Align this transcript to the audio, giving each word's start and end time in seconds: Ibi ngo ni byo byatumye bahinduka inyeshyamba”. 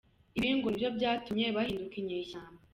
Ibi 0.37 0.49
ngo 0.55 0.67
ni 0.69 0.79
byo 0.79 0.89
byatumye 0.97 1.45
bahinduka 1.55 1.95
inyeshyamba”. 2.01 2.61